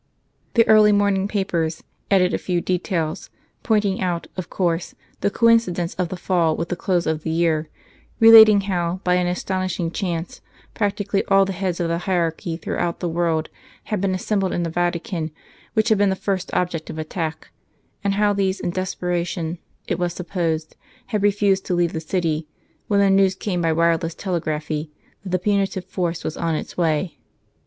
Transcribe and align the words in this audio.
The 0.55 0.67
early 0.67 0.91
morning 0.91 1.27
papers 1.27 1.83
added 2.09 2.33
a 2.33 2.39
few 2.39 2.59
details, 2.59 3.29
pointing 3.61 4.01
out, 4.01 4.25
of 4.35 4.49
course, 4.49 4.95
the 5.19 5.29
coincidence 5.29 5.93
of 5.93 6.09
the 6.09 6.17
fall 6.17 6.55
with 6.57 6.69
the 6.69 6.75
close 6.75 7.05
of 7.05 7.21
the 7.21 7.29
year, 7.29 7.69
relating 8.19 8.61
how, 8.61 8.99
by 9.03 9.13
an 9.13 9.27
astonishing 9.27 9.91
chance, 9.91 10.41
practically 10.73 11.23
all 11.25 11.45
the 11.45 11.53
heads 11.53 11.79
of 11.79 11.87
the 11.87 11.99
hierarchy 11.99 12.57
throughout 12.57 12.99
the 12.99 13.07
world 13.07 13.49
had 13.93 14.01
been 14.01 14.15
assembled 14.15 14.53
in 14.53 14.63
the 14.63 14.71
Vatican 14.71 15.29
which 15.75 15.89
had 15.89 15.99
been 15.99 16.09
the 16.09 16.15
first 16.15 16.51
object 16.51 16.89
of 16.89 16.97
attack, 16.97 17.49
and 18.03 18.15
how 18.15 18.33
these, 18.33 18.59
in 18.59 18.71
desperation, 18.71 19.59
it 19.85 19.99
was 19.99 20.13
supposed, 20.13 20.75
had 21.13 21.21
refused 21.21 21.63
to 21.67 21.75
leave 21.75 21.93
the 21.93 21.99
City 22.01 22.47
when 22.87 22.99
the 23.01 23.09
news 23.11 23.35
came 23.35 23.61
by 23.61 23.71
wireless 23.71 24.15
telegraphy 24.15 24.89
that 25.21 25.29
the 25.29 25.37
punitive 25.37 25.85
force 25.85 26.23
was 26.23 26.37
on 26.37 26.55
its 26.55 26.75
way. 26.75 27.19